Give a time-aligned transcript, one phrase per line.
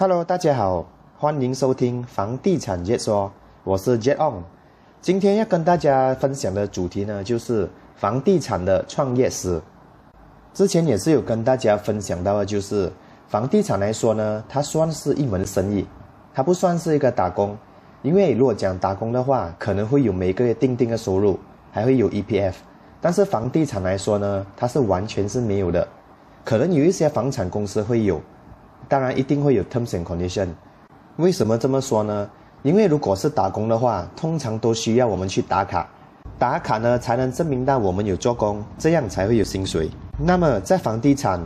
[0.00, 0.86] Hello，大家好，
[1.18, 3.30] 欢迎收听房地产解说，
[3.64, 4.42] 我是 Jet On。
[5.02, 9.60] 今天要跟大家分享的主题呢，就是房地产的创业史。
[10.54, 12.90] 之前也是有跟大家分享到的，就是
[13.28, 15.86] 房地产来说呢，它算是一门生意，
[16.32, 17.54] 它不算是一个打工。
[18.00, 21.38] 因为如果讲打工的话，可能会有每个月定定的收入，
[21.70, 22.54] 还会有 EPF。
[23.02, 25.86] 但是房地产来说呢，它是完全是没有的。
[26.42, 28.18] 可能有一些房产公司会有。
[28.88, 30.48] 当然一定会有 terms and condition。
[31.16, 32.28] 为什么这么说呢？
[32.62, 35.88] 因为如果是打工的话，通常都需要我们去打卡，
[36.38, 39.90] 打卡呢才能证明到我们有做工，这样才会有薪水。
[40.18, 41.40] 那么在房地产，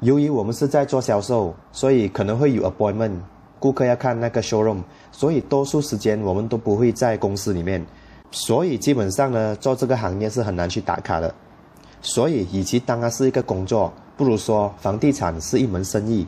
[0.00, 3.12] 由于我们是在做销售，所以可能会有 appointment，
[3.60, 7.84] 顾客要看那个 showroom，所以多数时间我们都不会在公司里面，
[8.30, 11.32] 所以基本上呢，做这个行业是很难去打卡的。
[12.00, 16.26] 所以，与其当它是一个工作，不如说房地产是一门生意。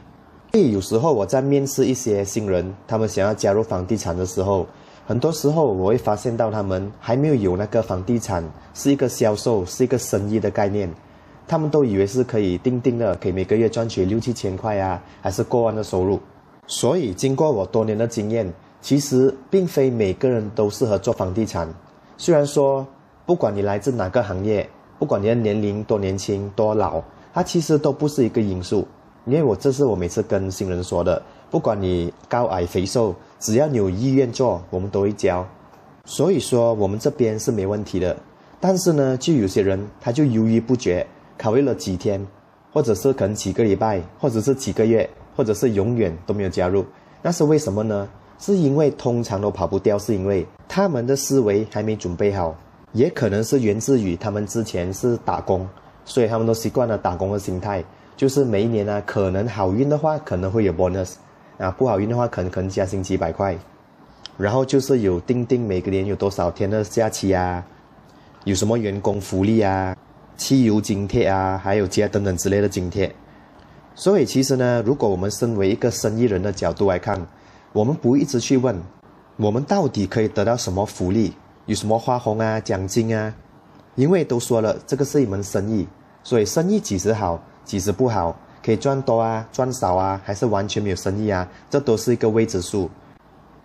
[0.53, 4.67] 所以有时候我在面试一些新人，他们想要加入房地产的时候，
[5.07, 8.45] 很多时候我会发现到他们还没有有那个房地产
[8.75, 10.93] 是一个销售是一个生意的概念，
[11.47, 16.19] 他们都以为是可以定定的，可以每个月赚取六七千块啊，还是过万的收入。
[16.67, 21.73] 所以经过我多年的经验，其实并非每个人都适合做房地产。
[22.17, 22.85] 虽然说
[23.25, 27.01] 不管你来自哪个行业，不管你的年龄多年轻多老，
[27.33, 28.85] 它其实都不是一个因素。
[29.27, 35.47] 因为我这是我每次跟新人说的，不管你高矮肥瘦，只要你有意愿做，我们都会教。
[36.05, 38.17] 所以说我们这边是没问题的。
[38.59, 41.07] 但是呢，就有些人他就犹豫不决，
[41.39, 42.27] 考虑了几天，
[42.73, 46.85] 或者是可能几个礼拜，或者是几个月，或者是永远都没有加入。
[47.23, 48.09] 那是为什么呢？
[48.39, 52.55] 是因为通常都跑不掉，是因为他们的思维还没准备好，
[52.93, 55.69] 也可能是源自于他们之前是打工，
[56.05, 57.85] 所以他们都习惯了打工的心态。
[58.21, 61.13] 就是每一年呢，可能好运的话可能会有 bonus，
[61.57, 63.57] 啊，不好运的话可能可能加薪几百块，
[64.37, 67.65] 然后就是有定定每个年有多少天的假期啊，
[68.45, 69.97] 有什么员工福利啊，
[70.37, 73.11] 汽油津贴啊，还有其他等等之类的津贴。
[73.95, 77.27] 所以其实呢，如果我们身为一个生意人的角度来看，
[77.73, 78.77] 我们不一直去问，
[79.39, 81.33] 我们到底可以得到什么福利，
[81.65, 83.35] 有什么花红啊、奖金啊，
[83.95, 85.89] 因为都说了这个是一门生意，
[86.23, 87.43] 所以生意几时好。
[87.71, 91.47] 几时不好，可以赚多啊，赚少啊，还是完全没有生意啊？
[91.71, 92.91] 这都是一个未知数。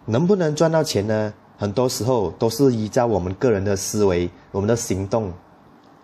[0.06, 1.34] 能不能赚到钱呢？
[1.58, 5.34] 很多时候都是依照我们个人的思维、我们的行动，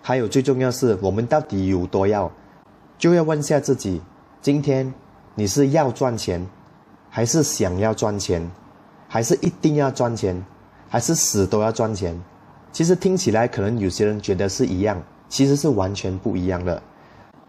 [0.01, 2.31] 还有最重要是我们到底有多要，
[2.97, 4.01] 就要问下自己：
[4.41, 4.91] 今天
[5.35, 6.43] 你是要赚钱，
[7.07, 8.49] 还是想要赚钱，
[9.07, 10.43] 还是一定要赚钱，
[10.89, 12.19] 还是死都要赚钱？
[12.71, 16.81] 其实听起来可能有些人觉得是一样，其实是完全不一样的。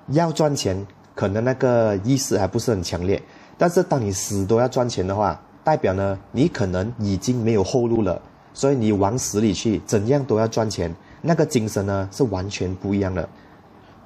[0.08, 3.20] 要赚钱，可能那个意识还不是很强烈。
[3.56, 8.20] 但是当你死都要赚钱的话，代表呢，你可能已经没有后路了。
[8.54, 13.26] 所以你往死里去，怎样都要赚钱，那个精神呢是完全不一样的。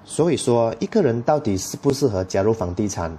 [0.04, 3.10] 所以说，一个人到底适不适合加入房地产，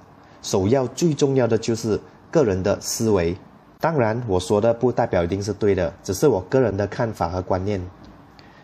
[0.41, 1.99] 首要最重要的就是
[2.31, 3.35] 个人的思维。
[3.81, 7.81] 当然，我说的不代表一定是对的，只是我个人的看法和观念。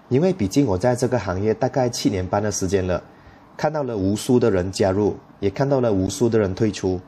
[0.07, 3.03] 因为毕竟我在这个行业大概七年半的时间了。
[3.56, 7.00] 看到了无数的人加入，也看到了无数的人退出。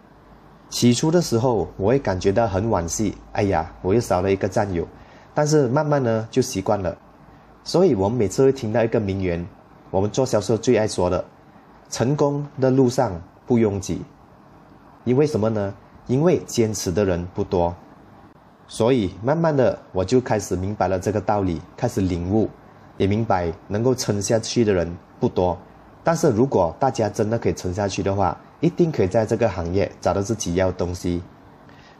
[0.70, 4.88] 起初的时候，我会感觉到很惋惜，哎呀，我又少了一个战友。
[5.34, 6.98] 但是慢慢呢，就习惯了。
[7.64, 9.46] 所以我们每次会听到一个名言，
[9.92, 11.24] 我们做销售最爱说的：
[11.90, 13.12] 成功的路上
[13.46, 14.02] 不拥挤。
[15.04, 15.74] 因为什么呢？
[16.08, 17.76] 因为坚持的人不多。
[18.68, 22.50] 所以慢慢的，我就开始明白了这个道理，开始领悟，
[22.98, 25.58] 也明白能够撑下去的人不多。
[26.06, 31.20] 但是如果大家真的可以撑下去的话，一定可以在这个行业找到自己要的东西，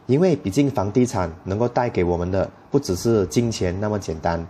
[0.06, 4.46] 因为毕竟房地产能够带给我们的不只是金钱那么简单，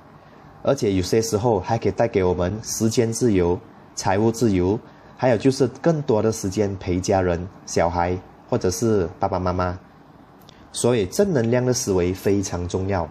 [0.63, 3.59] 而且有些时候还可以带给我们时间自由、
[3.95, 4.79] 财务自由，
[5.17, 8.15] 还有就是更多的时间陪家人、小孩
[8.51, 9.79] 或者是爸爸妈妈。
[10.71, 13.09] 所以正能量的思维非常重要。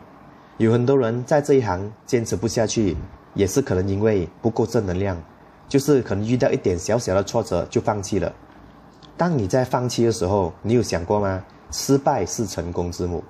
[0.58, 2.96] 有很多人在这一行坚持不下去，
[3.34, 5.20] 也是可能因为不够正能量。
[5.68, 8.32] 就是可能遇到一点小小的挫折就放弃了。
[9.18, 11.44] 当你在放弃的时候，你有想过吗？
[11.72, 13.24] 失败是成功之母，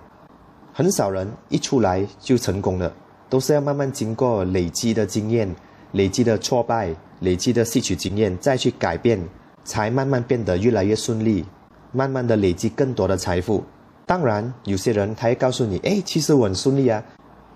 [0.73, 2.91] 很少人一出来就成功了，
[3.29, 5.55] 都是要慢慢经过累积的经验、
[5.93, 9.19] 累积的挫败、累积的吸取经验，再去改变，
[9.63, 11.45] 才慢慢变得越来越顺利，
[11.91, 13.63] 慢慢的累积更多的财富。
[14.05, 17.03] 当然，有些人他会告诉你：“哎，其实我很顺利啊，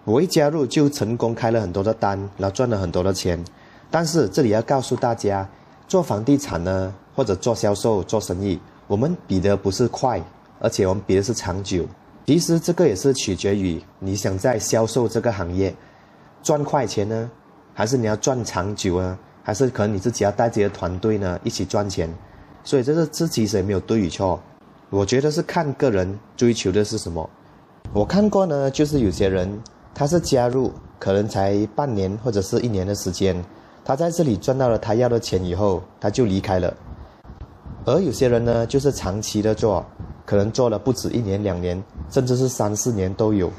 [0.05, 3.43] 我一加入就成功开了很多的单，然后赚了很多的钱。”
[3.91, 5.47] 但是这里要告诉大家，
[5.87, 10.21] 做房地产呢，或者做销售、做生意，我们比的不是快
[10.59, 11.85] 而且我们比的是长久。
[12.27, 15.75] 其实这个也是取决于你想在销售这个行业
[16.43, 17.31] 赚快钱呢，
[17.73, 19.17] 还是你要赚长久啊？
[19.41, 22.07] 还是可能你自己要带自己的团队呢一起赚钱？
[22.63, 24.39] 所以这个这其实也没有对与错，
[24.91, 27.27] 我觉得是看个人追求的是什么。
[27.91, 29.59] 我看过呢，就是有些人
[29.95, 33.43] 他是加入可能才半年或者是一年的时间，
[33.89, 36.71] 他在这里赚到了他要的钱以后，他就离开了。
[37.85, 39.83] 而有些人呢，就是长期的做，
[40.27, 43.51] 可能做了不止一年两年，甚至是三四年都有。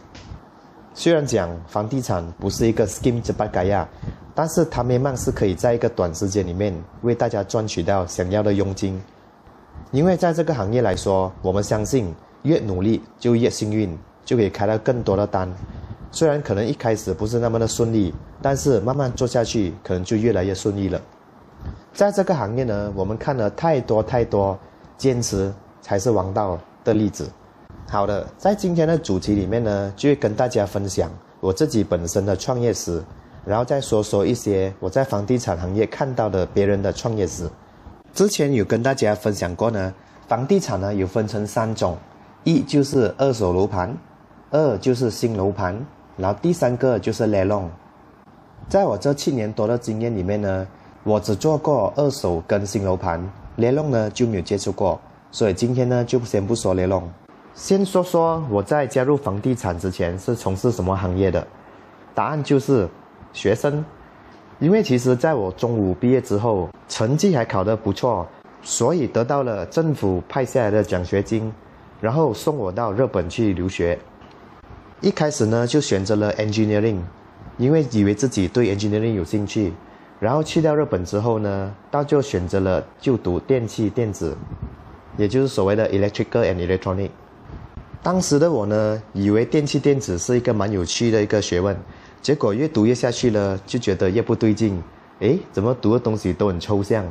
[0.95, 3.89] 虽然讲房地产不是一个 scheme 之八改呀，
[4.33, 6.73] 但是他们慢是可以在一个短时间里面
[7.03, 9.03] 为大家赚取到想要的佣金。
[9.91, 15.53] 因为在这个行业来说，我们相信越努力就越幸运，就可以开到更多的单。
[16.13, 18.13] 虽然可能一开始不是那么的顺利，
[18.43, 21.01] 但是慢慢做下去，可能就越来越顺利了。
[21.93, 24.59] 在这个行业呢，我们看了太多太多，
[24.97, 27.29] 坚持才是王道的例子。
[27.89, 31.11] 好的，在今天的主题里面呢，就会跟大家分享
[31.41, 33.03] 我自己本身的创业史，
[33.45, 37.49] 然后再说说一些我在房地产行业看到的别人的创业史。
[38.13, 39.93] 之前有跟大家分享过呢，
[40.29, 41.97] 房地产呢有分成三种，
[42.45, 43.97] 一就是二手楼盘，
[44.51, 45.85] 二就是新楼盘，
[46.21, 47.69] 然后第三个就是雷龙。
[48.69, 50.67] 在我这七年多的经验里面呢。
[51.03, 53.19] 我只做过二手跟新楼盘，
[53.57, 55.01] 雷龙呢就没有接触过，
[55.31, 57.11] 所以今天呢就先不说雷龙，
[57.55, 61.45] 先说说我在加入房地产之前是从事什么行业的。
[62.15, 62.87] 答案就是
[63.33, 63.83] 学生，
[64.59, 68.29] 因为其实在我中五毕业之后，成绩还考得不错，
[68.61, 71.51] 所以得到了政府派下来的奖学金，
[71.99, 73.99] 然后送我到日本去留学。
[75.01, 76.99] 一开始呢就选择了 engineering，
[77.57, 79.73] 因为以为自己对 engineering 有兴趣。
[80.19, 84.37] 然后去掉日本之后呢，到就选择了就读电气电子，
[85.17, 87.09] 也就是所谓的 electrical and electronic。
[88.03, 91.75] 当时的我呢，以为电气电子是一个蛮有趣的一个学问，
[92.21, 94.83] 结果越读越下去了，就觉得越不对劲。
[95.21, 97.03] 诶，怎么读的东西都很抽象？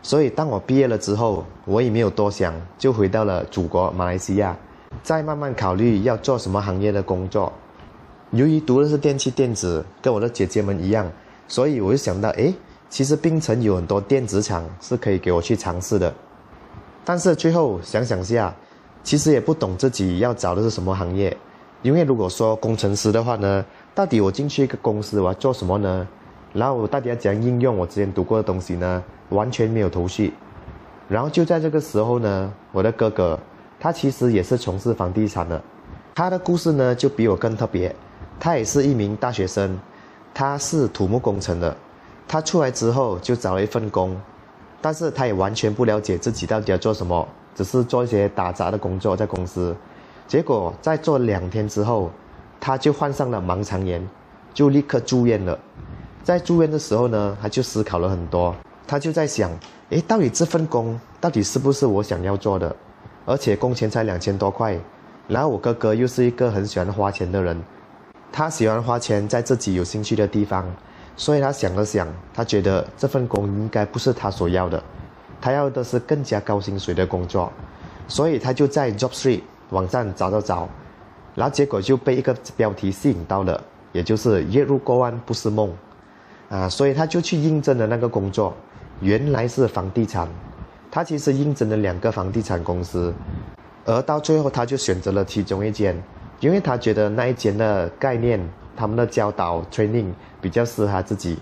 [0.00, 4.56] 所以当我毕业了之后，我也没有多想，就回到了祖国马来西亚，
[5.02, 7.52] 再慢慢考虑要做什么行业的工作。
[8.30, 11.10] 由于读的是电气电子，跟我的姐姐们一样。
[11.48, 12.54] 所以我就想到，诶，
[12.88, 16.12] 其实槟城有很多电子厂是可以给我去尝试的。
[17.04, 18.54] 但是最后想想下，
[19.02, 21.36] 其实也不懂自己要找的是什么行业。
[21.82, 26.06] 因为如果说工程师的话呢，到底我进去一个公司我要做什么呢？
[26.54, 29.02] 然后我到底要怎样应用我之前读过的东西呢？
[29.30, 30.32] 完全没有头绪。
[31.08, 33.38] 然后就在这个时候呢，我的哥哥，
[33.82, 35.60] 他其实也是从事房地产的，
[36.14, 37.92] 他的故事呢就比我更特别，
[38.38, 39.76] 他也是一名大学生。
[40.32, 41.76] 他是土木工程的，
[42.28, 44.16] 他出来之后就找了一份工，
[44.80, 47.26] 但是他也完全不了解自己到底要做什么，
[47.56, 49.74] 只是做一些打杂的工作在公司。
[50.28, 52.08] 结果在做两天之后，
[52.60, 54.00] 他就患上了盲肠炎，
[54.54, 55.58] 就立刻住院了。
[56.22, 58.54] 在住院的时候呢，他就思考了很多，
[58.86, 59.50] 他就在想：
[59.90, 62.74] 诶，到底这份工到底是不是我想要做的？
[63.24, 64.78] 而且工钱才两千多块，
[65.28, 67.60] 然后我哥哥又是一个很喜欢花钱的人。
[68.32, 70.64] 他喜欢花钱在自己有兴趣的地方，
[71.16, 74.82] 所以他想了想，他觉得这份工应该不是他所要的，
[75.40, 77.52] 他要的是更加高薪水的工作，
[78.08, 80.68] 所以他就在 JobStreet 网站找找找，
[81.34, 83.62] 然后结果就被一个标题吸引到了，
[83.92, 85.70] 也就是月入过万不是梦，
[86.48, 88.54] 啊，所以他就去应征了那个工作，
[89.00, 90.26] 原来是房地产，
[90.94, 93.14] 他其实应征了两个房地产公司，
[93.86, 95.96] 而到最后他就选择了其中一间。
[96.40, 98.38] 因为他觉得那一间的概念，
[98.76, 101.38] 他们的教导 training 比较适合自己。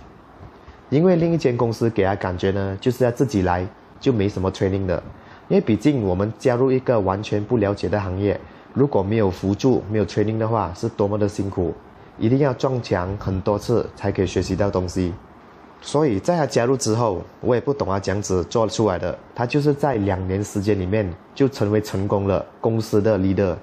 [0.89, 3.67] 因为另一间公司给他感觉呢，就是要自己来，
[3.99, 5.03] 就没什么 training 的。
[5.49, 8.39] 因为毕竟我们加入一个完全不了解的行业，
[8.73, 11.75] 如果没有辅助、没有 training 的话，是多么的辛苦，
[12.19, 15.13] 一定要撞墙很多次才可以学习到东西。
[15.83, 23.57] 所以在他加入之后，我也不懂他这样子做出来的，他就是在两年时间里面就成为成功了公司的 leader。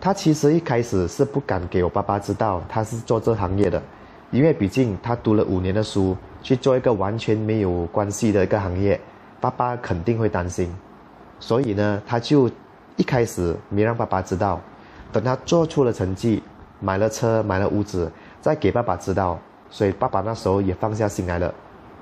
[0.00, 3.82] 他其实一开始是不敢给我爸爸知道他是做这行业的，
[4.30, 8.98] 因为毕竟他读了五年的书去做一个完全没有关系的一个行业，
[9.40, 10.74] 爸爸肯定会担心，
[11.40, 12.48] 所以呢，他就
[12.96, 14.60] 一开始没让爸爸知道，
[15.12, 16.42] 等他做出了成绩，
[16.78, 19.38] 买了车买了屋子，再给爸爸知道，
[19.70, 21.54] 所以爸爸那时候也放下心来了。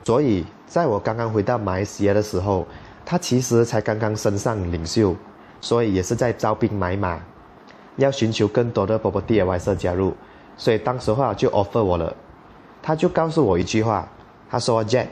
[0.04, 2.66] 所以在我刚刚回到马来西亚的时候，
[3.04, 5.14] 他其实才刚刚升上领袖，
[5.60, 7.20] 所以也是在招兵买马。
[7.96, 10.14] 要寻求更多的 p r o p e r t y advisor 加入，
[10.56, 12.14] 所以当时话就 offer 我了。
[12.80, 14.08] 他就告诉我一句话，
[14.48, 15.08] 他说：“Jack，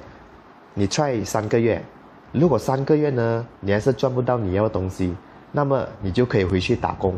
[0.72, 1.84] 你 try 三个月，
[2.30, 5.14] 如果三个月呢，你还是赚不到你要的东西，
[5.50, 7.14] 那么你就可以回去打工。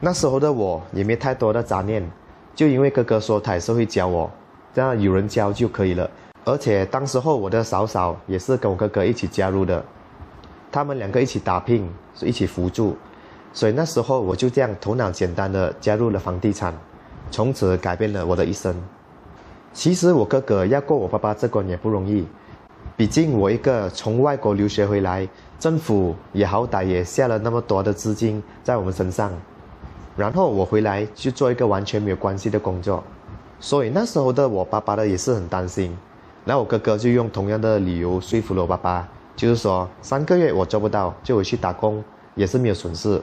[0.00, 2.08] 那时候的我也没太多的杂念，
[2.58, 4.28] 就因为哥哥说他也是会教我，
[4.74, 6.10] 这样有人教就可以了。
[6.44, 9.80] 而且当时候我的嫂嫂也是跟我哥哥一起加入的，
[10.72, 11.88] 他们两个一起打拼，
[12.20, 12.96] 一起扶助，
[13.52, 16.74] 所以那时候我就这样头脑简单的加入了房地产，
[17.30, 18.74] 从此改变了我的一生。
[19.72, 22.26] 其实我哥哥要过我爸爸这关也不容易，
[22.96, 25.28] 毕竟我一个从外国留学回来，
[25.60, 29.30] 政府也好歹也下了那么多的资金在我们身上，
[30.18, 33.02] 然后我回来就做一个完全没有关系的工作，
[33.60, 35.96] 所以那时候的我爸爸呢也是很担心，
[36.44, 42.02] 然后我哥哥就用同样的理由说服了我爸爸，就是说三个月我做不到就回去打工
[42.34, 43.22] 也是没有损失，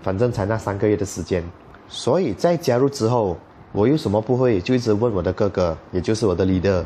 [0.00, 1.44] 反正才那三个月的时间，
[1.86, 3.36] 所以在加入之后。
[3.74, 6.84] 我有什么不会，就一直问我的哥哥，也就是我的 leader。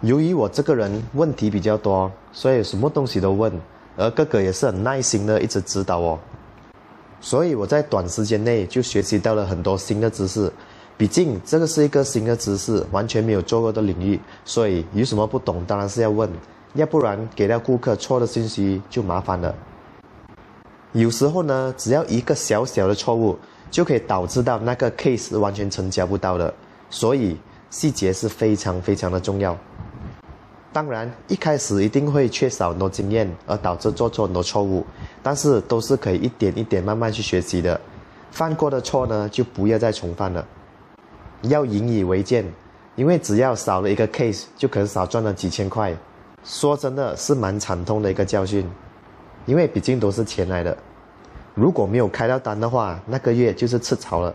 [0.00, 3.52] 由于我这个人问题比较多，所以什么东西都问，
[3.96, 6.18] 而哥哥也是很耐心的一直指导我。
[7.20, 10.52] 所以我在短时间内就学习到了很多新的知识。
[10.96, 16.28] 毕竟这个是一个新的知识，完全没有做过的领域，所以有什么不懂，当然是要问，
[16.74, 19.54] 要不然给到顾客错的信息就麻烦了。
[20.92, 23.38] 有时候呢，只要一个小小的错误。
[23.70, 26.54] 就可以导致到那个 case 完全成交不到的，
[26.88, 27.36] 所以
[27.68, 29.54] 细节是非常非常的重要。
[30.72, 34.84] 当然，一开始一定会缺少很多经验，而导致做错很多错误，
[35.22, 37.80] 但是都是可以一点一点慢慢去学习的。
[38.30, 40.46] 犯过的错呢，就不要再重犯了，
[41.42, 42.44] 要引以为戒，
[42.96, 45.96] 因为只要少了一个 case，就可能少赚了几千块。
[46.44, 48.68] 说真的是蛮惨痛的一个教训，
[49.46, 50.76] 因为毕竟都是钱来的。
[51.54, 54.32] 如果没有开到单的话，那个月就是吃草了。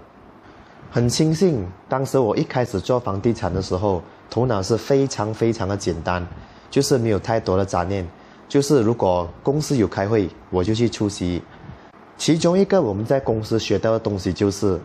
[0.92, 6.26] 很庆幸，当时我一开始做房地产的时候，头脑是非常非常的简单，
[6.70, 8.08] 就是没有太多的杂念。
[8.50, 11.42] 就是如果公司有开会，我就去出席。
[12.18, 14.80] 其中一个我们在公司学到的东西就是，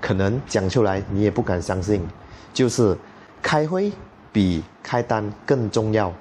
[0.00, 2.06] 可能讲出来你也不敢相信，
[2.52, 2.96] 就是
[3.40, 3.92] 开会
[4.32, 6.12] 比开单更重要。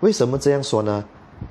[0.00, 1.04] 为什么这样说呢？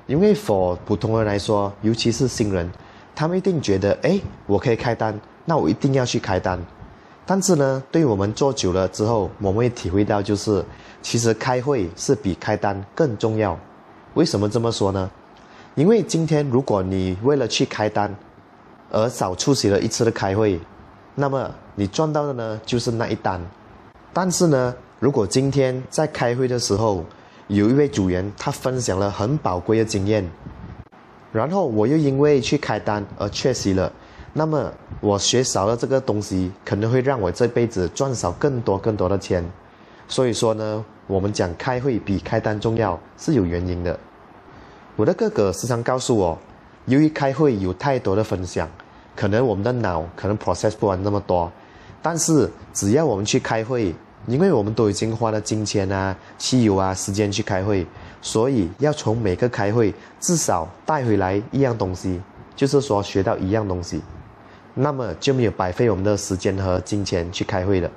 [0.06, 2.70] 因为 for 普通人来说，尤其是新人。
[3.14, 6.58] 他们一定觉得，哎，我可以开单，那我一定要去开单。
[7.26, 10.64] 但是呢，对我们做久了之后，我们会体会到，就是
[11.00, 13.58] 其实开会是比开单更重要。
[14.12, 15.10] 为什么这么说呢？
[15.74, 18.14] 因为今天如果你为了去开单，
[18.90, 20.60] 而少出席了一次的开会，
[21.14, 23.40] 那么你赚到的呢就是那一单。
[24.12, 27.04] 但是呢，如果今天在开会的时候，
[27.48, 30.30] 有一位组员他分享了很宝贵的经验。
[31.32, 33.90] 然后我又因为去开单而缺席了，
[34.34, 39.42] 那么我学少了这个东西，可能会让我这辈子赚少更多更多的钱。
[40.08, 43.98] 所以说呢，我们讲开会比开单重要是有原因的。
[44.96, 46.38] 我的哥哥时常告诉我，
[46.86, 48.68] 由于开会有太多的分享，
[49.16, 51.50] 可能我们的脑可能 process 不完那么多，
[52.02, 53.94] 但是只要我们去开会。
[54.26, 57.86] 因为我们都已经花了金钱啊、汽油啊、时间去开会，
[58.22, 62.18] 所以要从每个开会至少带回来一样东西，
[62.56, 64.00] 就是说学到一样东西，
[64.74, 67.88] 那么就没有白费我们的时间和金钱去开会了。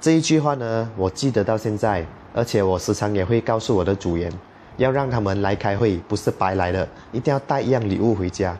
[0.00, 2.04] 这一句话呢，我记得到现在，
[2.34, 4.32] 而且我时常也会告诉我的组员，
[4.78, 8.56] 要让他们来开会不是白来的，一定要带一样礼物回家。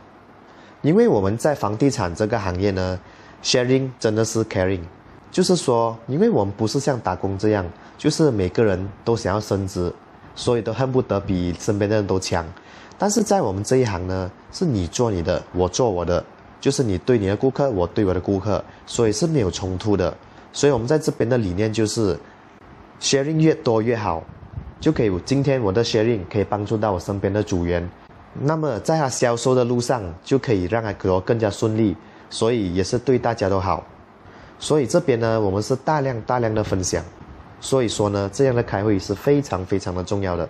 [0.83, 2.99] 因为我们在房地产这个行业呢
[3.43, 4.81] ，sharing 真的是 caring。
[5.31, 7.65] 就是说，因为我们不是像打工这样，
[7.99, 9.93] 就是每个人都想要升职，
[10.35, 12.47] 所以都恨不得比身边的人都强。
[12.97, 16.25] 但是在我们这一行呢，是你做你的，我做我的，
[16.61, 20.15] 就是你对你的顾客，我对我的顾客，所以是没有冲突的。
[20.53, 22.19] 所以我们在这边的理念就是
[23.01, 24.25] ，sharing 越多越好，
[24.81, 27.87] 就可以今天我的 sharing 可以帮助到我身边的组员，
[28.41, 31.95] 那么在他销售的路上就可以让他更更加顺利，
[32.31, 33.85] 所以也是对大家都好。
[34.59, 37.05] 所以这边呢，我们是大量大量的分享，
[37.61, 40.49] 所以说呢，这样的开会是非常非常的重要的，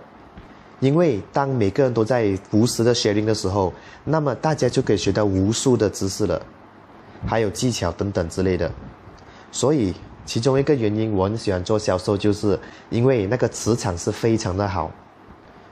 [0.79, 6.39] 因为当每个人都在无私的 sharing 的时候，那么大家就可以学到无数的知识了，
[7.25, 8.71] 还有技巧等等之类的。
[9.51, 9.93] 所以
[10.25, 14.91] 其中一个原因我很喜欢做销售，就是因为那个磁场是非常的好，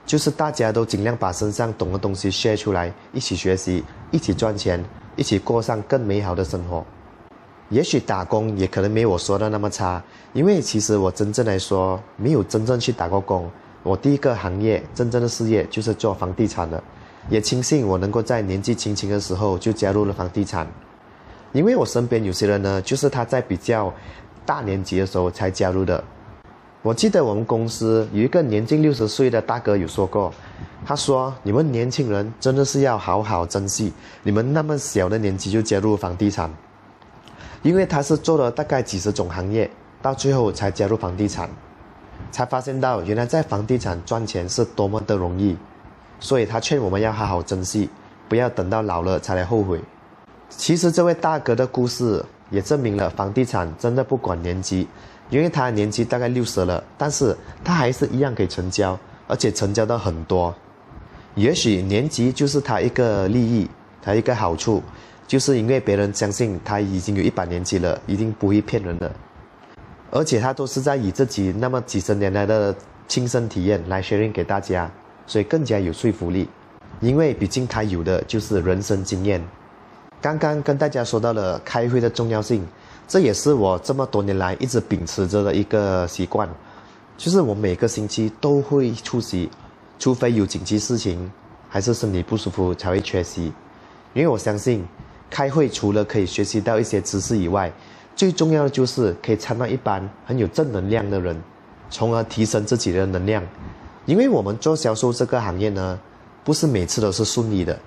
[0.04, 4.84] 就是大家都尽量把身上懂的东西 share 出来，一起学习，一起赚钱，
[5.14, 6.84] 一起过上更美好的生活。
[7.68, 13.48] 也许打工也可能没我说的那么差，因为其实我真正来说没有真正去打过工。
[13.86, 16.82] 我第一个行业真正的事业就是做房地产的，
[17.28, 20.66] 也庆幸我能够在年纪轻轻的时候就加入了房地产。
[21.52, 23.94] 因为我身边有些人呢，就是他在比较
[24.44, 26.02] 大年纪的时候才加入的。
[26.82, 30.34] 我记得我们公司有一个年近六十岁的大哥有说过，
[30.84, 33.92] 他说：“你们年轻人真的是要好好珍惜，
[34.24, 36.52] 你们那么小的年纪就加入房地产，
[37.62, 39.70] 因为他是做了大概几十种行业，
[40.02, 41.48] 到最后才加入房地产，
[42.30, 45.56] 才发现到原来在房地产赚钱是多么的容易，
[46.20, 47.88] 所以他劝我们要好好珍惜，
[48.28, 49.80] 不要等到老了才来后悔。”
[50.48, 54.86] 其实这位大哥的故事也证明了房地产真的不管年纪。
[55.28, 58.96] 因为他年纪大概六十了，但是他还是一样可以成交，
[59.26, 60.54] 而且成交的很多。
[61.34, 63.68] 也许年纪就是他一个利益，
[64.00, 64.80] 他一个好处，
[65.26, 69.10] 就是因为别人相信他已经有一把年纪了，一定不会骗人的。
[70.10, 72.74] 而且他都是在以自己那么几十年来的
[73.08, 74.90] 亲身体验来 sharing 给大家，
[75.26, 76.48] 所以更加有说服力。
[77.00, 79.42] 因为毕竟他有的就是人生经验。
[80.20, 82.66] 刚刚跟大家说到了开会的重要性。
[83.08, 86.48] 这也是我这么多年来一直秉持着的一个习惯，
[87.16, 89.48] 就是我每个星期都会出席，
[89.96, 91.30] 除非有紧急事情，
[91.68, 93.52] 还是身体不舒服才会缺席。
[94.12, 94.84] 因为我相信，
[95.30, 97.72] 开会除了可以学习到一些知识以外，
[98.16, 101.36] 最重要的就是可以参到一班很有正能量的人，
[101.90, 103.42] 从而提升自己的能量。
[104.06, 105.98] 因为我们做销售这个行业呢，
[106.42, 107.78] 不是每次都是顺利的。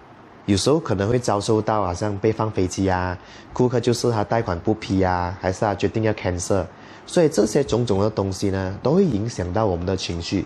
[0.45, 3.17] 有时候可能会遭受到好像被放飞机啊，
[3.53, 6.63] 顾客就是他贷款不批啊，还是他决定要 cancel，
[7.07, 10.45] 所以这些种种的东西呢，都会影响到我们的情绪。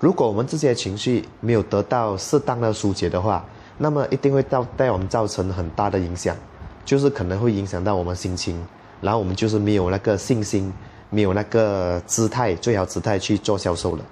[0.00, 3.44] 如果我们这些情绪没有得到适当的疏解的话，
[3.78, 6.36] 那么一定会造对我们造成很大的影响，
[6.84, 8.58] 就是可能会影响到我们心情，
[9.00, 10.72] 然后我们就是没有那个信心，
[11.10, 14.04] 没有那个姿态，最好姿态去做销售了。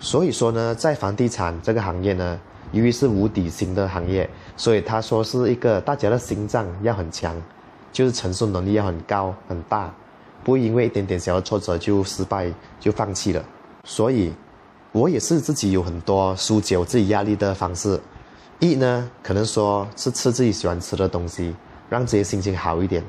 [0.00, 2.38] 所以说呢，在房地产这个行业呢。
[2.70, 7.34] 由于是无底薪的行业，所以他说是一个大家的心脏要很强，
[7.90, 9.90] 就是承受能力要很高很大，
[10.44, 13.42] 不会因为一点点小的挫折就失败就放弃了。
[13.84, 14.34] 所以，
[14.92, 17.98] 我也是自己有很多疏解我自己压力的方式。
[18.58, 21.56] 一呢，可能说是吃自己喜欢吃的东西，
[21.88, 23.02] 让自己心情好一点。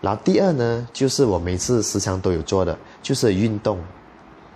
[0.00, 3.78] 然后第二呢，就是我每次时常都有做的，就是运动，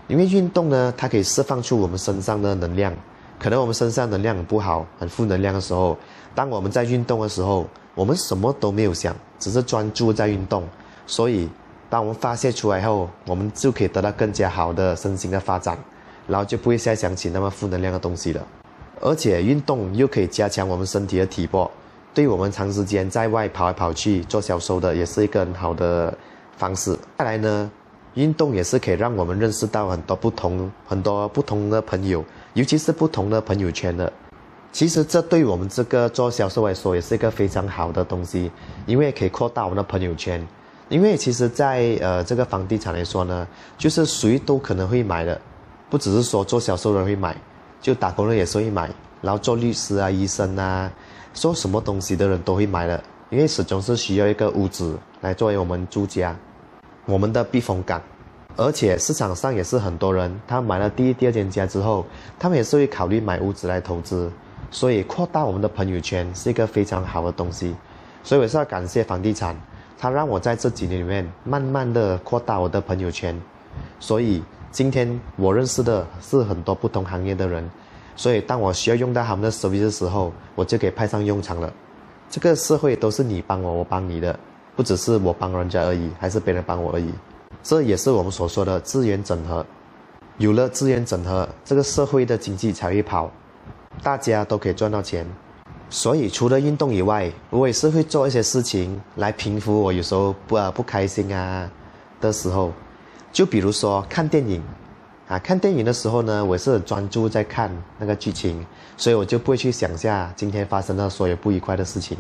[0.07, 2.93] 因为运动呢，它可以释放出我们身上的能量。
[3.39, 5.99] 可能我们身上能量不好，很负能量的时候，
[6.33, 7.67] 当我们在运动的时候，
[7.97, 10.63] 我们什么都没有想，只是专注在运动。
[11.09, 11.49] 所以，
[11.91, 15.77] 当我们发泄出来后，我们就可以得到更加好的身心的发展，
[16.29, 18.47] 然后就不会再想起那么负能量的东西了。
[19.01, 21.69] 而且，运动又可以加强我们身体的体魄，
[22.15, 26.13] 对我们长时间在外跑来跑去做销售的，也是一个很好的
[26.57, 26.97] 方式。
[27.19, 27.71] 再来呢，
[28.15, 32.25] 运动也是可以让我们认识到很多不同、很多不同的朋友。
[32.55, 34.13] 尤其是不同的朋友圈的，
[34.73, 38.51] 其实这对我们这个做销售来说也是一个非常好的东西，
[38.85, 40.47] 因为可以扩大我们的朋友圈。
[40.91, 43.49] 因为其实，在呃这个房地产来说呢，
[43.79, 45.41] 就是谁都可能会买的，
[45.89, 47.35] 不只是说做销售人会买，
[47.81, 48.91] 就打工人也是会买，
[49.23, 50.93] 然后做律师啊、医生啊，
[51.35, 56.37] 说什么东西的人都会买的，因为始终是需要一个屋子来作为我们住家，
[57.07, 58.01] 我们的避风港。
[58.55, 62.05] 而且市场上也是很多人，他买了第一、第二间家之后，
[62.39, 64.31] 他们也是会考虑买屋子来投资，
[64.71, 67.75] 所以扩大我们的朋友圈是一个非常好的东西。
[68.23, 69.57] 所以我是要感谢房地产，
[69.99, 73.35] 它让我在这几年里面慢慢的扩大我的朋友圈。
[73.99, 77.69] 所以今天我认识的是很多不同行业的人，
[78.15, 81.73] 所以当我需要用到他们的 service 的时候，我就可以派上用场了。
[82.31, 84.39] 这个社会都是你帮我，我帮你的，
[84.75, 87.13] 不只是我帮人家而已，还是别人帮我而已。
[87.63, 89.65] 这也是我们所说的资源整合，
[90.39, 93.31] 有了资源整合，这个社会的经济才会跑，
[94.03, 95.27] 大家都可以赚到钱。
[95.91, 101.71] 所以除了运动以外，我也是会做一些事情来平复我有时候不啊不开心啊
[102.19, 102.73] 的时候，
[103.31, 104.63] 就比如说看电影，
[105.33, 108.63] 啊看电影的时候呢，我是很专注在看那个剧情，
[108.99, 112.19] 所以我就不会去想下今天发生的所有不愉快的事情，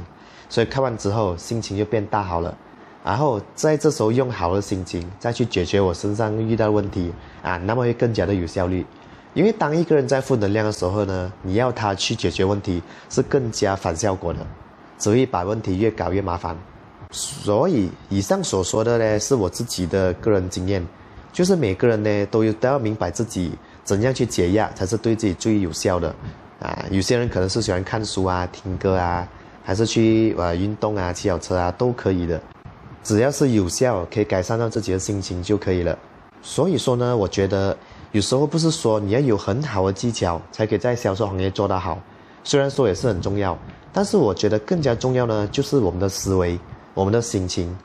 [0.48, 2.56] 所以看完之后心情就变大好了。
[3.04, 8.86] 然后在这时候用好的心情再去解决我身上遇到的问题啊，那么会更加的有效率。
[9.34, 14.40] 因为当一个人在负能量的时候呢，你要他去解决问题是更加反效果的，
[14.98, 16.56] 只会把问题越搞越麻烦。
[17.10, 20.82] 所以以上所说的呢，是我自己的个人经验，
[21.32, 26.14] 就是每个人呢都有都要明白自己怎样去解压才是对自己最有效的。
[26.60, 29.26] 啊，有些人可能是喜欢看书啊、听歌啊，
[29.64, 32.40] 还是去呃运动啊、骑小车啊，都可以的。
[33.02, 35.98] 只要是有效，可以改善到自己的心情就可以了。
[36.40, 37.76] 所以说呢，我觉得
[38.12, 41.98] 有时候不是说你要有很好的技巧才可以在销售行业做得好，
[42.44, 43.58] 虽然说也是很重要，
[43.92, 46.56] 但是我觉得更加重要呢，就是我们的思维、
[46.94, 47.76] 我们的心情，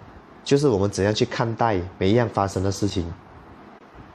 [0.44, 3.12] 就是我们怎样去看待每一样发生的事情。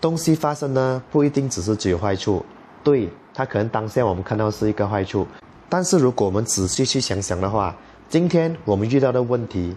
[0.03, 2.45] 东西发生呢，不一定只是只有坏处，
[2.83, 5.25] 对它可能当下我们看到是一个坏处，
[5.69, 7.73] 但是如果我们仔细去想想的话，
[8.09, 9.77] 今天我们遇到的问题，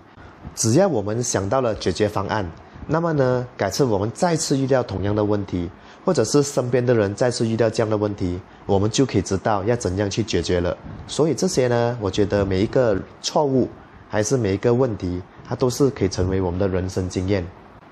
[0.55, 2.43] 只要我们想到了解决方案，
[2.87, 5.69] 那么呢，改次我们再次遇到同样的问题，
[6.03, 10.75] 或者是身边的人再次遇到这样的问题，我们就可以知道要怎样去解决了。
[11.05, 13.69] 所以这些呢，我觉得每一个错误，
[14.09, 17.45] 还是每一个问题，它都是可以成为我们的人生经验。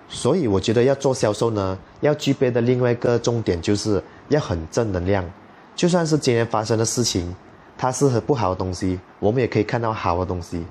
[0.08, 5.24] 所以我觉得要做销售呢，要具备的另外一个重点就是要很正能量，
[5.76, 7.36] 就算是今天发生的事情。
[7.76, 10.64] 它是很不好的东西，我们也可以看到好的东西，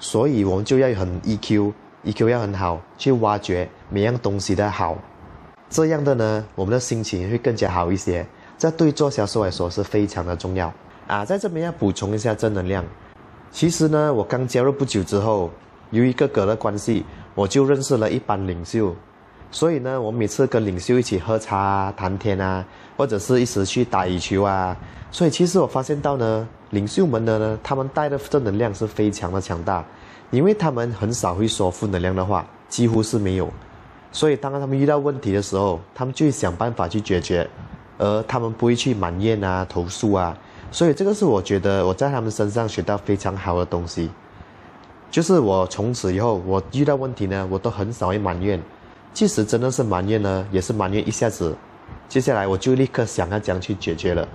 [0.00, 4.98] 所以我们就要很 EQ，EQ 要很好，去挖掘每样东西的好，
[5.70, 8.26] 这样的呢，我们的心情会更加好一些。
[8.58, 10.70] 这对做销售来说是非常的重要
[11.06, 11.24] 啊！
[11.24, 12.84] 在这边要补充一下正能量。
[13.50, 15.50] 其实呢，我刚加入不久之后，
[15.90, 18.94] 由于哥哥的关系，我就认识了一班领袖。
[19.50, 22.64] 所以呢，我每次跟领袖一起喝茶、谈天啊，
[22.96, 24.76] 或者是一起去打羽球啊。
[25.12, 29.84] 所以其实我发现到呢，领袖们的呢，他们带的正能量是非常的强大，
[30.32, 33.48] 因为他们很少会说负能量的话，几乎是没有。
[34.10, 37.48] 所以当他们遇到问题的时候，他们就会想办法去解决，
[37.98, 40.36] 而他们不会去埋怨啊、投诉啊。
[40.72, 44.10] 所以这个是我觉得我在他们身上学到非常好的东西，
[45.14, 48.60] 就是我从此以后我遇到问题呢，我都很少会埋怨。
[49.12, 51.56] 即使真的是埋怨呢，也是埋怨一下子，
[52.08, 54.26] 接下来我就立刻想要怎样去解决了。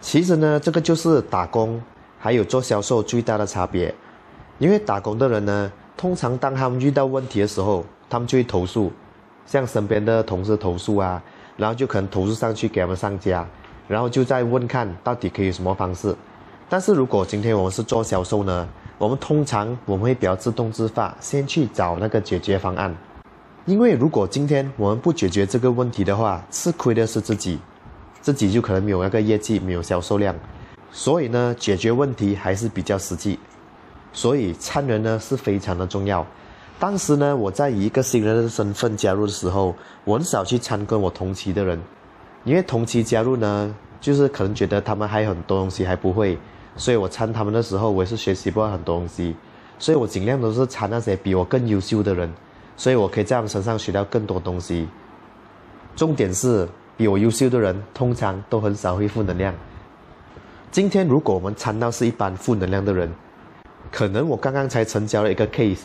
[0.00, 1.82] 其实呢，这个就是打工
[2.16, 3.92] 还有做销售最大的差别。
[4.60, 8.92] 因为打工的人呢，通常当他们遇到问题的时候，他们就会投诉，
[9.44, 11.20] 向身边的同事投诉啊，
[11.56, 13.44] 然后就可能投诉上去给他们上家，
[13.88, 16.14] 然后就再问看到底可以什么方式。
[16.68, 18.68] 但是如果今天我们是做销售呢，
[19.04, 22.96] 我们通常我们会比较自动自发，先去找那个解决方案。
[23.66, 27.58] 因为如果今天我们不解决这个问题的话，吃亏的是自己，
[28.22, 30.34] 自己就可能没有那个业绩，没有销售量。
[30.90, 33.38] 所以呢，解决问题还是比较实际。
[34.14, 36.26] 所以参人呢是非常的重要。
[36.78, 41.78] 当时呢，我在以一个新人的身份加入的时候，我很少去参跟我同期的人，
[42.44, 46.38] 因为同期加入呢，就是可能觉得他们还有很多东西还不会，
[46.76, 49.34] 所以我参他们的时候，我也是学习不到很多东西。
[49.78, 52.32] 所以我尽量都是参那些比我更优秀的人。
[52.76, 54.88] 所以我可以在他们身上学到更多东西。
[55.94, 59.54] 重点是，比我优秀的人通常都很少会负能量。
[60.72, 63.08] 今天如果我们参到是一般负能量的人，
[63.92, 65.82] 可能我刚刚才成交了一个 case，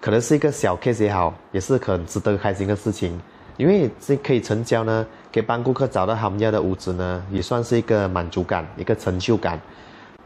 [0.00, 3.16] 可能是一个小 case 也好，也是很值得开心的事情。
[3.56, 9.60] 因为这可以成交呢，可以帮顾客找到他们要的屋子呢，也算是一个满足感，一个成就感。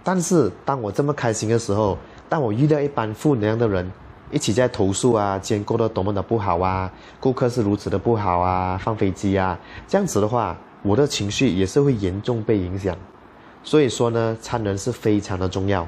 [0.05, 1.97] 但是当我这么开心的时候，
[2.29, 3.91] 当我遇到一般负能量的人，
[4.31, 12.97] 一起在投诉啊，监过得多么的不好啊，顾客是如此的不好啊，放飞机啊，这样子的话，我的情绪也是会严重被影响。
[13.63, 15.87] 所以说呢，参人是非常的重要。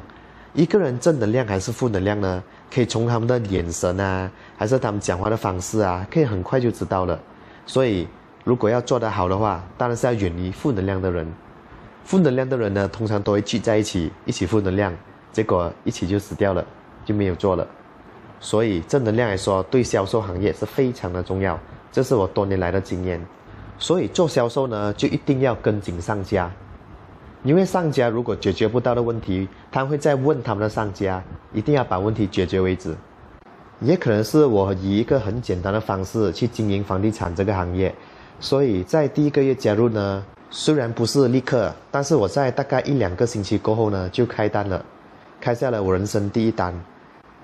[0.53, 2.43] 一个人正能量还是负能量呢？
[2.73, 7.19] 可以从他们的眼神啊，还是他们讲话的方式啊，可以很快就知道了。
[7.67, 8.07] 所以，
[8.45, 11.27] 如果要做得好的话，当然是要远离负能量的人。
[12.05, 14.95] 负能量的人呢，通常都会聚在一起，一起负能量，
[15.33, 16.65] 结果一起就死掉了，
[17.05, 17.67] 就没有做了。
[18.41, 21.59] 所以正能量来说，对销售行业是非常的重要，
[21.91, 23.19] 这是我多年来的经验。
[23.79, 26.51] 所以做销售呢，就一定要跟紧上家，
[27.43, 32.95] 因为上家如果解决不到的问题，他会再问他们的上家，一定要把问题解决为止。
[33.81, 37.93] 也可能是我以一个很简单的方式去经营房地产这个行业，
[38.39, 40.25] 所以在第一个月加入呢，
[40.57, 44.81] 虽然不是立刻，但是我在大概一两个星期过后呢，就开单了，
[45.41, 46.73] 开下了我人生第一单。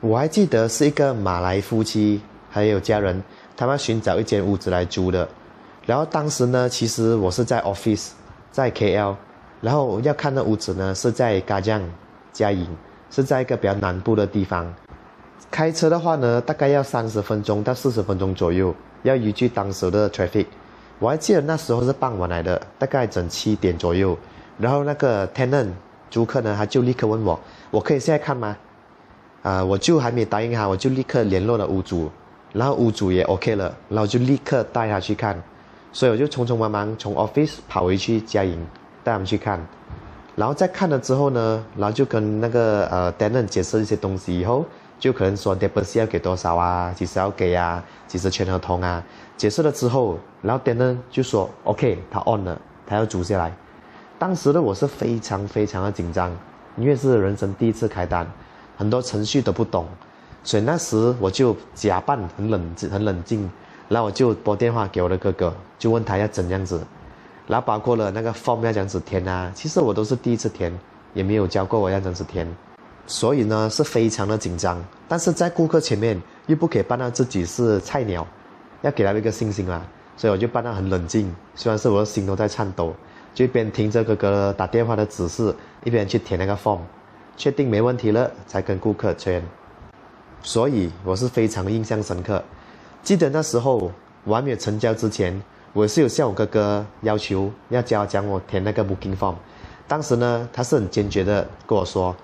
[0.01, 3.21] 我还记得是一个马来夫妻还有家人，
[3.57, 5.29] 他们寻找一间屋子来租的。
[5.85, 8.11] 然后当时呢，其实我是在 office，
[8.53, 9.17] 在 KL，
[9.61, 11.83] 然后要看的屋子呢是在嘎江
[12.33, 12.65] 嘉营，
[13.11, 14.73] 是在一个比较南部的地方。
[15.51, 20.47] 开车的话呢，大概要三十分钟到四十分钟左右，要依据当时的 traffic。
[21.01, 24.17] 我还记得那时候是傍晚来的，大概整七点左右。
[24.59, 25.71] 然后那个 tenant
[26.11, 27.41] 租客呢，他就立刻问我
[27.73, 28.55] ：“我可以现在看吗？”
[29.43, 32.11] 啊，我就还没答应他，我就立刻联络了屋主，
[32.53, 35.43] 然后屋主也 OK 了，然后就立刻带他去看，
[35.91, 38.63] 所以我就匆匆忙忙从 office 跑回去嘉营，
[39.03, 39.59] 带他们去看，
[40.37, 44.67] 然后在看了之后呢，然后就跟那个呃 tenant 解释一些东西以后，
[44.99, 49.03] 就可能说 deposit 要给多少啊，几时要给啊，几时签合同啊，
[49.41, 53.51] 解释了之后，然后点灯就说 OK，他 on 了，他要租下来，
[54.19, 56.31] 当时的我是非常非常的紧张，
[56.77, 58.31] 因为是人生第一次开单。
[58.77, 59.87] 很多程序都不懂，
[60.45, 63.51] 所以那时我就假扮很冷静、很冷静，
[63.89, 66.79] 然后我就拨电话给我的哥哥，就问他要怎样子，
[67.47, 70.71] 然后包括了那个 form 要这样子填啊，其实我都是第一次填，
[71.15, 72.47] 也没有教过我要这样子填，
[73.07, 78.27] 所以呢是非常的紧张，但是在顾客前面又不可以扮到自己是菜鸟，
[78.83, 79.83] 要给他们一个信心啦，
[80.17, 82.95] 所以我就扮得很冷静，虽然是我的心都在颤抖，
[83.35, 86.79] 就一边听着哥哥打电话的指示，一边去填那个 form，
[87.37, 89.43] 确定没问题了才跟顾客签，
[90.43, 92.43] 所以我是非常印象深刻。
[93.03, 93.91] 记得那时候
[94.25, 99.35] 我还没有成交之前，我是有向我哥哥要求要教讲我填那个 booking form。
[99.87, 102.15] 当时呢，他是很坚决的跟我说：“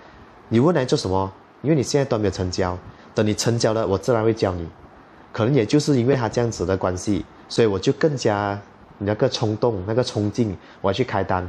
[0.49, 1.33] 你问来做什么？
[1.63, 2.79] 因为你现在都没有成交，
[3.15, 4.69] 等你成交了，我自然会教你。”
[5.37, 8.59] 可能也就是因为他这样子的关系，所以我就更加
[8.97, 11.47] 那个冲动、那个冲劲，我要去开单，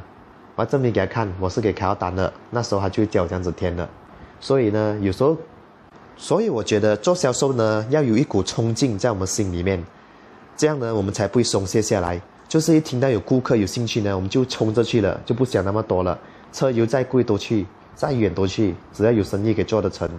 [0.57, 2.33] 我要证明给他看我是给开到单的。
[2.49, 3.87] 那时候他就教我这样子填的。
[4.41, 5.37] 所以呢，有时候。
[6.19, 9.81] 所以我觉得做销售呢，要有一股冲劲在我们心里面，
[10.57, 12.19] 这样呢，我们才不会松懈下来。
[12.47, 16.19] 就是一听到有顾客有兴趣呢，我们就冲着去了，就不想那么多了。
[16.51, 20.09] 车油再贵都去，再远都去，只要有生意可以做得成。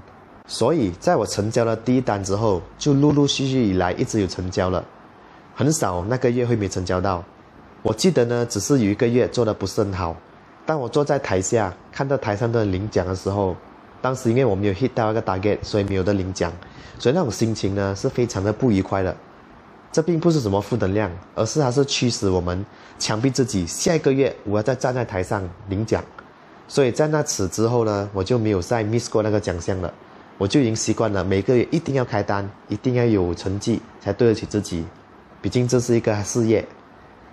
[0.48, 4.84] 所以在我成交了第一单之后，就陆陆续续以来一直有成交了，
[5.54, 7.22] 很少那个月会没成交到。
[7.82, 10.16] 我记得呢，只是有一个月做的不是很好。
[10.66, 13.54] 当我坐在台下看到台上的领奖的时候。
[14.00, 16.52] 当时因为我没有 hit 到那个 target，所以没有的领奖，
[17.00, 19.12] 所以那种心情呢是非常的不愉快的。
[19.90, 22.64] 这并不是什么负能量，而是它是驱使我们
[22.96, 26.00] 强逼自己下一个月我要再站在台上领奖。
[26.68, 29.92] 所以在那次之后呢，我就没有再 miss 过那个奖项了。
[30.38, 34.85] 我就已经习惯了每个月一定要开单，一定要有成绩才对得起自己。
[35.42, 36.64] 毕竟这是一个事业，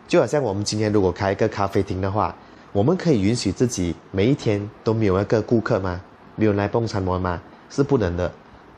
[0.07, 2.35] 就好像我们今天如果开一个咖啡厅的话，
[2.73, 6.01] 我们可以允许自己每一天都没有一个顾客吗？
[6.35, 7.39] 没有来蹦餐模吗？
[7.69, 8.31] 是不能的。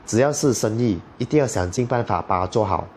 [0.05, 2.87] 只要是生意，一定要想尽办法把它做好。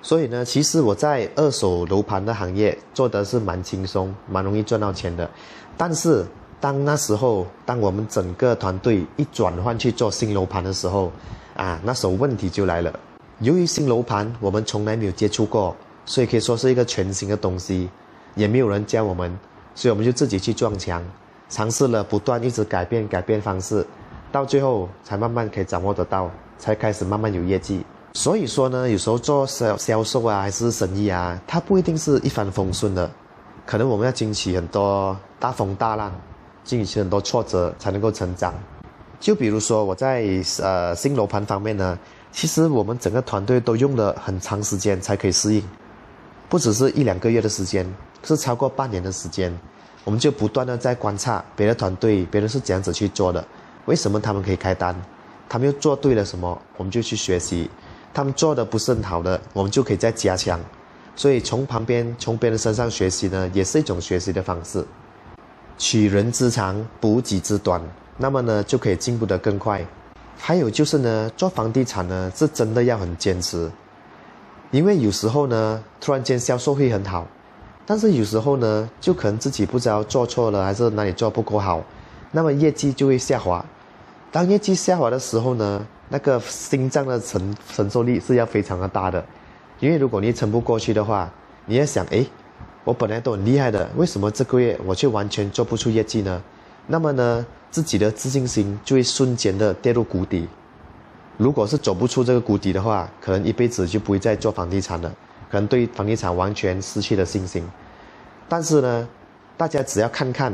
[0.00, 5.28] 所以呢，其实我在二手楼盘的行业做的是蛮轻松，蛮容易赚到钱的。
[5.76, 6.24] 但是
[6.60, 11.12] 当那时候，当我们整个团队一转换去做新楼盘的时候，
[11.54, 12.92] 啊，那时候问题就来了。
[13.40, 17.88] 由于新楼盘我们从来没有接触过，所以可以说是一个全新的东西，
[18.34, 19.38] 也没有人教我们，
[19.74, 21.02] 所以我们就自己去撞墙。
[21.48, 23.86] 尝试了不断，一直改变改变方式，
[24.32, 27.86] 到最后才慢慢可以掌握得到，才开始慢慢有业绩。
[28.14, 33.08] 所以说呢，有时候做销销售啊，还是生意啊，它不一定是一帆风顺的，
[33.64, 36.12] 可能我们要经历很多大风大浪，
[36.68, 38.52] 经历很多挫折才能够成长。
[39.18, 40.22] 就比如说我在
[40.60, 41.98] 呃新楼盘方面呢，
[42.30, 45.62] 其实我们整个团队都用了很长时间才可以适应，
[46.46, 47.90] 不只是一两个月的时间，
[48.22, 49.50] 是超过半年的时间。
[50.04, 53.42] 我们就不断的在观察别的团队，别人是怎样子去做的，
[53.86, 54.94] 为什么他们可以开单，
[55.48, 57.70] 他们又做对了什么，我们就去学习，
[58.12, 60.60] 他们做的不是很好的，我们就可以再加强。
[61.16, 64.84] 所以从旁边从别人身上学习呢，也是一种学习的方式。
[65.78, 67.80] 取人之长，补己之短，
[68.16, 69.82] 那么呢就可以进步得更快。
[70.36, 73.70] 还有就是呢，做房地产呢是真的要很坚持，
[74.70, 77.26] 因为有时候呢，突然间销售会很好。
[77.86, 81.82] 但是有时候呢，就可能自己不知道做错了，还是哪里做不够好，
[82.32, 83.64] 那么业绩就会下滑。
[84.30, 89.24] 当业绩下滑的时候呢，那个心脏的承承受力是要非常的大的，
[89.80, 91.32] 因为如果你撑不过去的话，
[91.64, 92.24] 你要想，哎，
[92.88, 96.42] 我本来都很厉害的，为什么这个月我却完全做不出业绩呢？
[96.86, 100.48] 那么呢，自己的自信心就会瞬间的跌入谷底。
[101.36, 105.14] 如果是走不出这个谷底的话，可能一辈子就不会再做房地产了。
[105.50, 107.62] 可能对房地产完全失去了信心，
[108.48, 109.06] 但是呢，
[109.58, 110.50] 大家只要看看，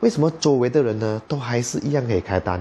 [0.00, 2.60] 为什么周围的人呢都还是一样可以开单，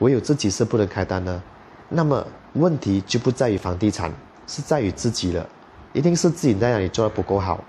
[0.00, 1.42] 唯有自己是不能开单呢？
[1.88, 4.12] 那么问题就不在于房地产，
[4.46, 5.48] 是在于自己了，
[5.94, 7.64] 一定是自己在那里做的不够好。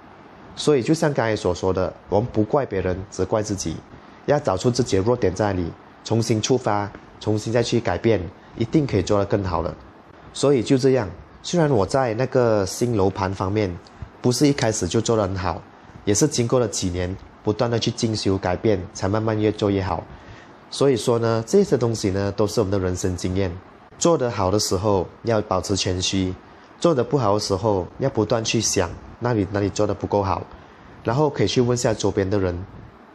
[0.60, 3.78] 所以就像刚才所说的，我们不怪别人，只怪自己，
[4.26, 5.72] 要找出自己的弱点在哪里，
[6.04, 6.92] 重新出发，
[7.22, 8.22] 重新再去改变，
[8.58, 9.74] 一定可以做得更好的。
[10.34, 11.08] 所以就这样。
[11.42, 13.74] 虽然我在那个新楼盘方面，
[14.22, 15.62] 不是一开始就做得很好，
[16.04, 20.04] 也是经过了几年不断的去进修改变，才慢慢越做越好。
[20.70, 23.50] 所以说呢，这些东西呢，都是我们的人生经验。
[23.98, 26.36] 做得好的时候要保持谦虚，
[26.82, 28.90] 做得不好的时候要不断去想
[29.20, 30.42] 哪里哪里做的不够好，
[31.04, 32.58] 然后可以去问下周边的人，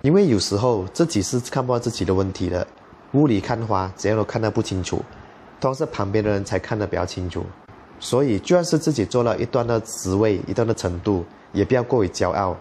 [0.02, 2.66] 因为有时候自己是看不到自己的问题的，
[3.12, 5.02] 雾里看花，怎样都看得不清楚，
[5.58, 7.44] 都是旁边的人才看得比较清楚。
[8.00, 12.54] 所以，就算是自己做了一段的职位、一段的程度，也不要过于骄傲，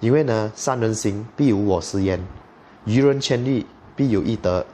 [0.00, 2.20] 因为呢，善人行必无我师焉，
[2.86, 4.66] 愚人千虑必有一得。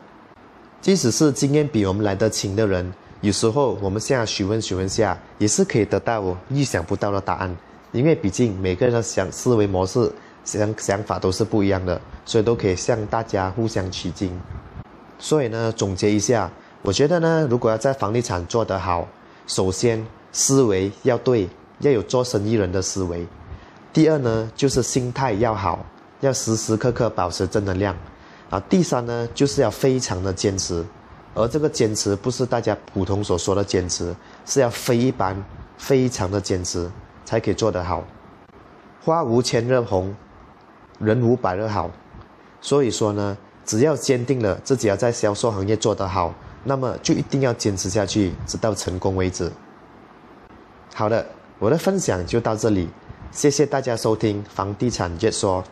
[0.80, 7.54] 即使是经验比我们来得轻的人，有时候我们向询问询问下，也是可以得到意想不到的答案。
[7.96, 10.12] 因为毕竟每个人的想思维模式、
[10.44, 14.38] 想想法都是不一样的，所以都可以向大家互相取经。
[15.18, 16.50] 所以呢，总结一下，
[16.82, 19.08] 我觉得呢，如果要在房地产做得好，
[19.46, 21.48] 首先思维要对，
[21.80, 23.26] 要有做生意人的思维。
[23.94, 25.82] 第二呢，就是心态要好，
[26.20, 27.96] 要时时刻刻保持正能量。
[28.50, 30.84] 啊，第三呢，就是要非常的坚持，
[31.34, 35.42] 而这个坚持不是大家普通所说的坚持，是要非一般、
[35.78, 36.88] 非常的坚持
[37.26, 38.02] 才可以做得好。
[39.02, 40.16] 花无千日红，
[40.98, 41.90] 人无百日好。
[42.62, 43.36] 所以说呢，
[43.66, 46.32] 只要坚定了自己要在销售行业做得好，
[46.64, 49.52] 那么就一定要坚持下去，直到成功为止。
[50.94, 51.26] 好的，
[51.58, 52.88] 我的分享就到这里，
[53.30, 55.62] 谢谢大家收听房地产解说。